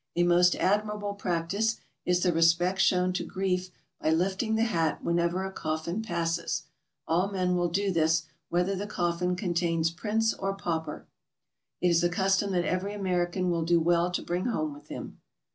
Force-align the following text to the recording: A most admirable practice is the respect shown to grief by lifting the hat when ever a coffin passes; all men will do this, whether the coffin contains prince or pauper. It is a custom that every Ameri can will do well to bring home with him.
A 0.15 0.23
most 0.23 0.55
admirable 0.55 1.13
practice 1.13 1.77
is 2.07 2.23
the 2.23 2.33
respect 2.33 2.81
shown 2.81 3.13
to 3.13 3.23
grief 3.23 3.69
by 3.99 4.09
lifting 4.09 4.55
the 4.55 4.63
hat 4.63 5.03
when 5.03 5.19
ever 5.19 5.45
a 5.45 5.51
coffin 5.51 6.01
passes; 6.01 6.63
all 7.07 7.27
men 7.29 7.55
will 7.55 7.69
do 7.69 7.91
this, 7.91 8.23
whether 8.49 8.75
the 8.75 8.87
coffin 8.87 9.35
contains 9.35 9.91
prince 9.91 10.33
or 10.33 10.55
pauper. 10.57 11.05
It 11.81 11.89
is 11.89 12.03
a 12.03 12.09
custom 12.09 12.51
that 12.53 12.65
every 12.65 12.93
Ameri 12.93 13.31
can 13.31 13.51
will 13.51 13.61
do 13.63 13.79
well 13.79 14.09
to 14.09 14.23
bring 14.23 14.45
home 14.45 14.73
with 14.73 14.87
him. 14.87 15.19